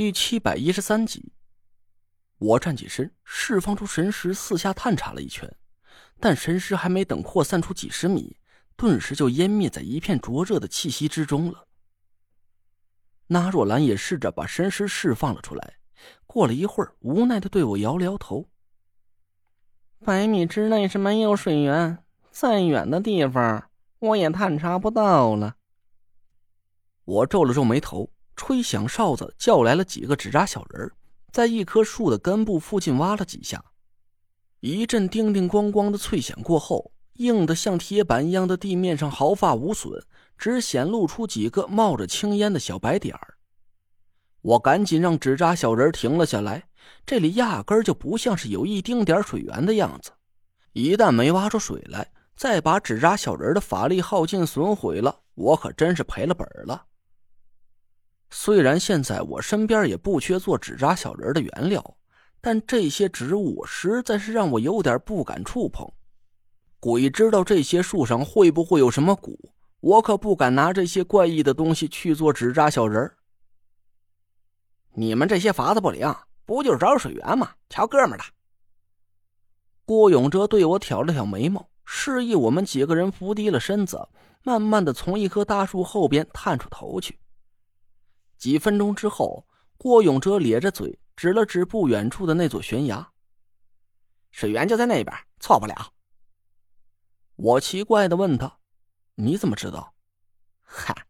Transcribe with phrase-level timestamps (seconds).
[0.00, 1.34] 第七百一十三集，
[2.38, 5.54] 我站起身，释放出神识，四下探查了一圈，
[6.18, 8.38] 但神识还没等扩散出几十米，
[8.76, 11.66] 顿时就湮灭在一片灼热的气息之中了。
[13.26, 15.74] 那若兰也试着把神识释放了出来，
[16.24, 18.48] 过了一会儿，无奈的对我摇了摇头
[20.02, 25.56] ：“百米之内是没有水源，再远的地方我也探查不到了。”
[27.04, 28.10] 我皱了皱眉头。
[28.36, 30.90] 吹响哨子，叫来了几个纸扎小人，
[31.32, 33.64] 在一棵树的根部附近挖了几下，
[34.60, 40.02] 一阵叮叮咣咣的脆响过后，硬的像铁板一样的地面上毫发无损，
[40.38, 43.34] 只显露出几个冒着青烟的小白点儿。
[44.42, 46.68] 我赶紧让纸扎小人停了下来，
[47.04, 50.12] 这里压根就不像是有一丁点水源的样子，
[50.72, 56.86] 一旦没挖出水来，再把纸扎小人的法力耗尽损毁了，我可真是赔了本了。
[58.30, 61.96] 虽然现在我身边也不缺做纸扎小人的原料，
[62.40, 65.90] 但这些植物实在是让我有点不敢触碰。
[66.78, 69.36] 鬼知道这些树上会不会有什么蛊，
[69.80, 73.12] 我可不敢拿这些怪异的东西去做纸扎小人。
[74.94, 76.14] 你们这些法子不灵，
[76.46, 77.50] 不就是找水源吗？
[77.68, 78.24] 瞧哥们的。
[79.84, 84.08] 郭永哲对我挑了挑眉毛，示意我们几个人伏低了身子，
[84.44, 87.18] 慢慢的从一棵大树后边探出头去。
[88.40, 89.46] 几分钟之后，
[89.76, 93.10] 郭永哲咧着嘴指了指不远处的那座悬崖，
[94.30, 95.92] 水源就在那边，错不了。
[97.36, 98.56] 我奇怪的问他
[99.16, 99.92] ：“你怎么知道
[100.64, 101.06] ？”“嗨，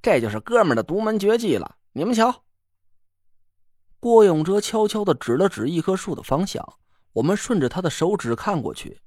[0.00, 1.78] 这就是哥们的独门绝技了。
[1.94, 2.44] 你们瞧。”
[3.98, 6.78] 郭永哲悄悄的指了指一棵树的方向，
[7.14, 9.00] 我们顺着他的手指看过去，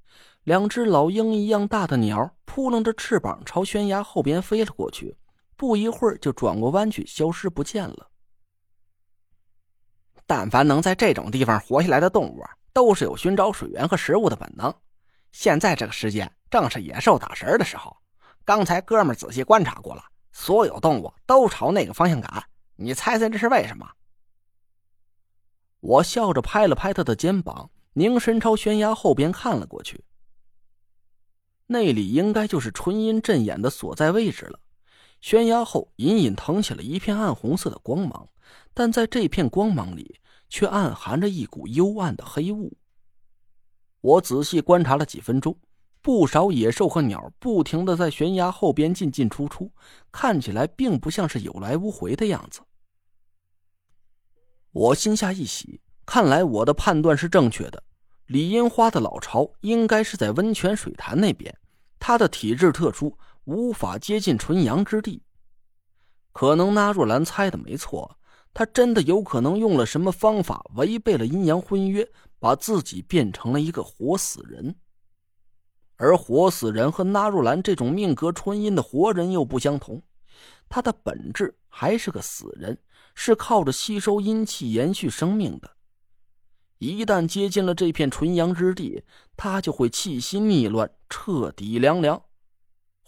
[0.43, 5.17] 两只老鹰一样大的鸟扑棱着翅膀朝悬崖后边飞了过去。
[5.61, 8.09] 不一会儿就转过弯去，消失不见了。
[10.25, 14.73] 但凡能在这种地方活下来的动物，都是有寻找水源和食物的本能。
[15.31, 17.95] 现在这个时间正是野兽打食的时候。
[18.43, 22.43] 刚才哥们仔细观察过了，所有动物都朝那个方向赶。
[22.75, 23.87] 你猜猜这是为什么？
[25.79, 30.03] 我笑着拍了拍他的肩膀，凝神朝悬崖后边看了过去。
[31.67, 34.59] 那里应该就是纯阴阵眼的所在位置了。
[35.21, 38.27] 悬崖后隐隐腾起了一片暗红色的光芒，
[38.73, 42.75] 但在这片光芒里却暗含着一股幽暗的黑雾。
[44.01, 45.55] 我仔细观察了几分钟，
[46.01, 49.71] 不少野兽和鸟不停的在悬崖后边进进出出，
[50.11, 52.61] 看起来并不像是有来无回的样子。
[54.71, 57.83] 我心下一喜，看来我的判断是正确的。
[58.25, 61.55] 李银花的老巢应该是在温泉水潭那边，
[61.99, 63.15] 他的体质特殊。
[63.45, 65.23] 无法接近纯阳之地，
[66.31, 68.17] 可能那若兰猜的没错，
[68.53, 72.07] 他真的有可能用了什么方法违背了阴阳婚约，
[72.39, 74.75] 把自己变成了一个活死人。
[75.97, 80.01] 而活死人和那若兰这种命格纯阴的活人又不相同，
[80.67, 82.77] 他的本质还是个死人，
[83.13, 85.69] 是靠着吸收阴气延续生命的。
[86.79, 89.03] 一旦接近了这片纯阳之地，
[89.37, 92.19] 他就会气息逆乱，彻底凉凉。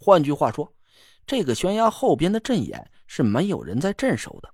[0.03, 0.73] 换句话说，
[1.25, 4.53] 这个悬崖后边的阵眼是没有人在镇守的。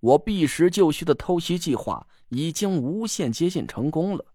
[0.00, 4.26] 我避实就虚的偷袭计划已经无限接近成功了。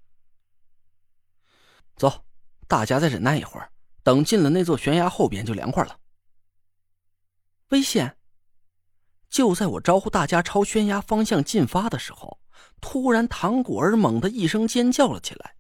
[1.98, 2.24] 走，
[2.66, 3.70] 大家再忍耐一会儿，
[4.04, 6.00] 等进了那座悬崖后边就凉快了。
[7.72, 8.16] 危险！
[9.30, 12.40] 就在我招呼大家朝悬崖方向进发的时候，
[12.80, 15.57] 突然唐果儿猛地一声尖叫了起来。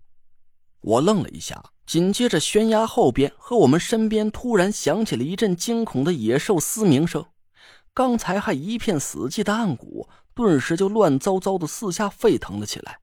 [0.87, 1.63] 我愣了一下。
[1.85, 7.25] 紧接着，悬崖后边和我们身边突然响起了一阵惊恐的野兽嘶鸣声。
[7.93, 12.99] 刚才还一片死寂的暗谷，顿时就乱糟糟的四下沸腾了起来。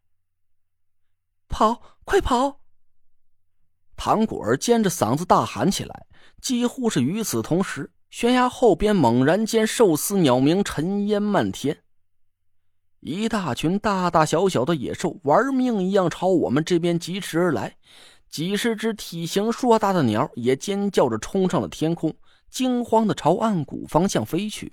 [1.48, 2.60] 跑，快跑！
[3.96, 6.06] 唐果儿尖着嗓子大喊起来。
[6.40, 11.83] 几乎是与此同时，悬崖后边猛然间兽嘶鸟鸣，尘烟漫天。
[13.06, 17.76] 一大群大大小小的野兽玩命一样朝我们这边疾驰而来。
[18.30, 22.14] 几十只体型硕大的鸟也尖叫着冲上了天空，
[22.48, 24.72] 惊慌的朝暗谷方向飞去。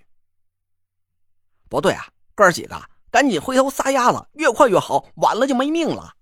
[1.68, 2.82] 不对啊，哥几个，
[3.12, 6.14] 赶紧回头撒丫子，越快越好，晚了就没命了！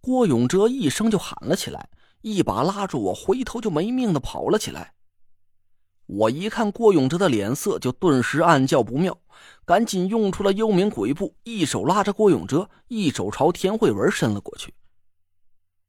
[0.00, 1.88] 郭永哲一声就喊了起来，
[2.20, 4.94] 一把拉住我，回头就没命的跑了起来。
[6.16, 9.18] 我一看郭永哲的脸色，就顿时暗叫不妙，
[9.64, 14.72] 赶紧用出了幽冥鬼步，一手拉着郭永哲，一手朝田慧文伸了过去。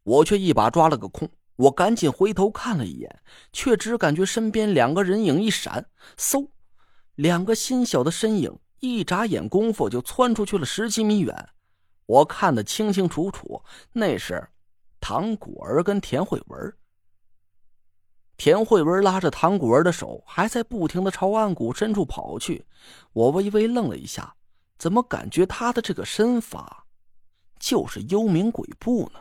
[0.04, 3.20] 我却一把抓了个空，我赶紧回头看了一眼，
[3.54, 5.86] 却只感觉身边两个人影一闪，
[6.18, 6.48] 嗖，
[7.14, 11.50] 两个心小的身影一眨眼功夫就窜出去了十几米远。
[12.08, 13.62] 我看得清清楚楚，
[13.94, 14.48] 那是
[15.00, 16.74] 唐果儿跟田慧文。
[18.46, 22.64] 田慧文拉着唐古儿的手，还在不停的朝暗谷深处跑去。
[23.12, 24.36] 我微微愣了一下，
[24.78, 26.86] 怎么感觉他的这个身法，
[27.60, 29.20] 就是幽冥鬼步呢？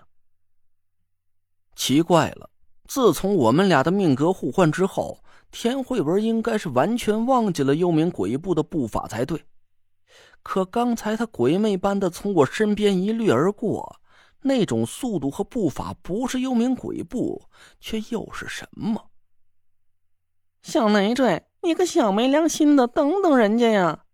[1.75, 2.51] 奇怪了，
[2.87, 9.43] 自从我们俩的命格互换之后，田慧文应该是完全忘记了幽冥鬼步的步法才对。
[10.43, 14.03] 可刚才他鬼魅般的从我身边一掠而过，
[14.43, 17.41] 那种速度和步伐不是幽冥鬼步，
[17.81, 19.03] 却又是什么？
[20.75, 24.07] 小累赘，你个小没良心的，等等人家呀！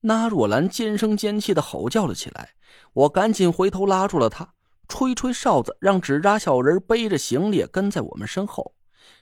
[0.00, 2.50] 那若兰尖声尖气的吼叫了起来，
[2.92, 4.52] 我赶紧回头拉住了她。
[4.88, 8.74] 吹吹哨子，让纸扎小人背着行李跟在我们身后，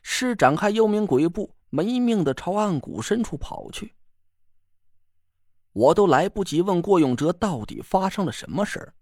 [0.02, 3.94] 施展开幽冥鬼步，没命的朝暗谷深处跑去。
[5.72, 8.94] 我都来不及问郭永哲到底发生了什么事儿，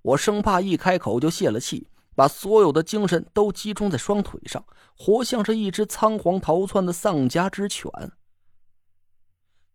[0.00, 4.64] 我生怕一开口就泄了气，把所有的精神都集中在双腿上，
[4.96, 7.90] 活像是一只仓皇逃窜的丧家之犬。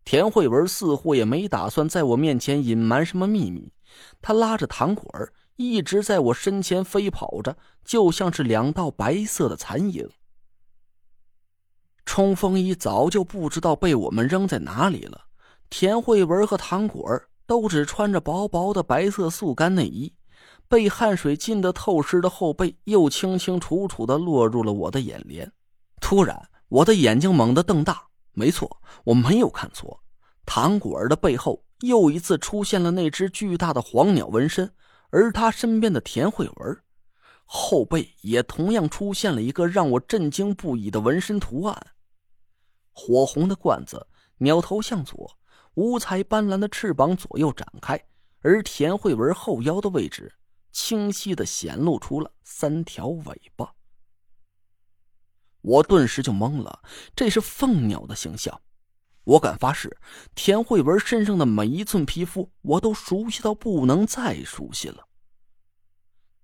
[0.05, 3.71] 田慧文似乎也没打算在我面前隐瞒什么秘密，
[4.21, 5.33] 他拉着糖果儿。
[5.61, 10.09] 一直在我身前飞跑着，就像是两道白色的残影。
[12.05, 15.25] 冲锋衣早就不知道被我们扔在哪里了。
[15.69, 20.13] 田慧文和糖果儿都只穿着薄薄的白色速干内衣，
[20.69, 25.51] 被汗水浸得透湿的后背又清清楚楚的落入了我的眼帘。
[25.99, 28.07] 突然，我的眼睛猛地瞪大。
[28.31, 30.01] 没错，我没有看错，
[30.45, 34.71] 唐果儿的背后又一次出现了那只巨大的黄鸟纹身。
[35.11, 36.77] 而他身边的田慧文，
[37.43, 41.87] 后背也同样出现了一个让我震惊不已的纹身图案：
[42.93, 44.05] 火红的罐子，
[44.37, 45.35] 鸟头向左，
[45.73, 47.99] 五彩斑斓的翅膀左右展开，
[48.41, 50.31] 而田慧文后腰的位置，
[50.81, 53.73] 清晰的显露出了三条尾巴。
[55.59, 56.81] 我顿时就懵了，
[57.13, 58.61] 这是凤鸟的形象。
[59.25, 59.95] 我敢发誓，
[60.35, 65.05] 田慧文身上的每一寸皮肤，我都熟悉到不能再熟悉了。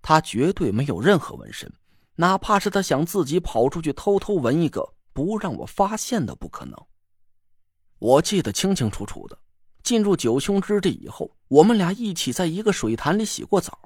[0.01, 1.71] 他绝对没有任何纹身，
[2.15, 6.77] 哪怕是他想自己跑出去偷偷纹一个，不让我发现的，不可能。
[7.99, 9.39] 我记得清清楚楚的，
[9.81, 13.84] 进入九凶之地以后，我们俩一起在一个水潭里洗过澡。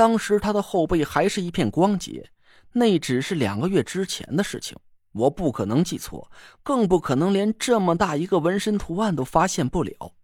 [0.00, 2.30] 当时他的后背还是一片光洁，
[2.72, 4.74] 那只是两个月之前的事情。
[5.12, 6.32] 我不可能记错，
[6.62, 10.14] 更不可能连这么大一个纹身图案都发现不了。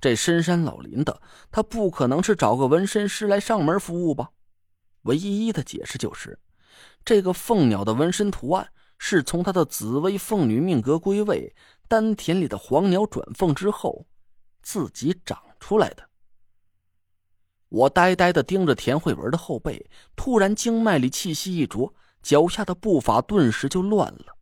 [0.00, 1.20] 这深山老林的，
[1.50, 4.30] 他不可能是找个纹身师来上门服务吧？
[5.02, 6.38] 唯一的解释就是，
[7.04, 11.52] 这个凤鸟的纹身图案是从他的紫薇凤女命格归位
[11.88, 14.06] 丹田里的黄鸟转凤之后
[14.62, 16.11] 自己长出来的。
[17.72, 21.94] 我呆呆的盯着田慧文的后背，突然经脉里气息一浊。
[22.22, 24.36] 脚下的步伐顿时就乱了。